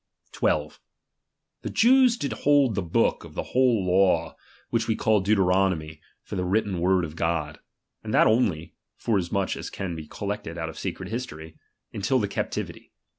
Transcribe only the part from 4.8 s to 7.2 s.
was called Deuteronomy, for the written word at q< word of